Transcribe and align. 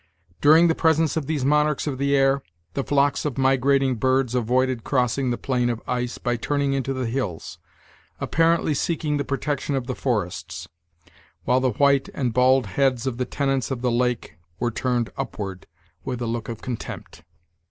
During 0.41 0.67
the 0.67 0.73
presence 0.73 1.15
of 1.15 1.27
these 1.27 1.45
monarchs 1.45 1.85
of 1.85 1.99
the 1.99 2.15
air, 2.15 2.41
the 2.73 2.83
flocks 2.83 3.23
of 3.23 3.37
migrating 3.37 3.97
birds 3.97 4.33
avoided 4.33 4.83
crossing 4.83 5.29
the 5.29 5.37
plain 5.37 5.69
of 5.69 5.79
ice 5.87 6.17
by 6.17 6.37
turning 6.37 6.73
into 6.73 6.91
the 6.91 7.05
hills, 7.05 7.59
apparently 8.19 8.73
seeking 8.73 9.17
the 9.17 9.23
protection 9.23 9.75
of 9.75 9.85
the 9.85 9.93
forests, 9.93 10.67
while 11.43 11.59
the 11.59 11.73
white 11.73 12.09
and 12.15 12.33
bald 12.33 12.65
heads 12.65 13.05
of 13.05 13.17
the 13.17 13.25
tenants 13.25 13.69
of 13.69 13.83
the 13.83 13.91
lake 13.91 14.37
were 14.59 14.71
turned 14.71 15.11
upward, 15.17 15.67
with 16.03 16.19
a 16.19 16.25
look 16.25 16.49
of 16.49 16.63
contempt. 16.63 17.21